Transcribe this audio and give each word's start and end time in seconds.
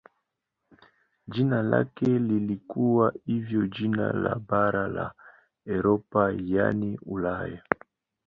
Jina 1.27 1.61
lake 1.63 2.01
lilikuwa 2.05 3.13
hivyo 3.25 3.67
jina 3.67 4.11
la 4.13 4.35
bara 4.35 4.87
la 4.87 5.11
Europa 5.65 6.33
yaani 6.45 6.99
Ulaya. 7.05 7.63